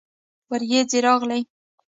ورېځې 0.51 0.99
راغلې 1.05 1.39